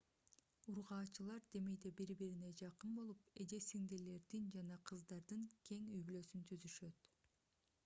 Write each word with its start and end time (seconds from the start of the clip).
ургаачылар 0.75 1.43
демейде 1.55 1.91
бири-бирине 1.99 2.49
жакын 2.61 2.95
болуп 3.01 3.39
эже-сиңдилердин 3.45 4.49
жана 4.57 4.81
кыздардын 4.93 5.47
кең 5.71 5.87
үй-бүлөсүн 6.01 6.51
түзүшөт 6.53 7.09